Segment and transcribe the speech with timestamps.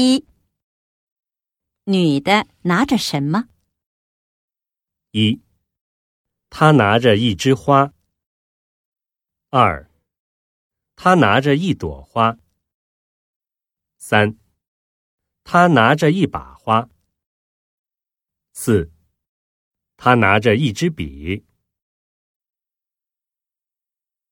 [0.00, 0.24] 一。
[1.86, 3.48] 女的拿着什么？
[5.10, 5.42] 一。
[6.50, 7.92] 她拿着一枝花。
[9.50, 9.90] 二。
[10.94, 12.38] 她拿着一朵花。
[13.96, 14.38] 三。
[15.42, 16.88] 她拿着一把花。
[18.52, 18.92] 四。
[19.96, 21.44] 她拿着一支笔。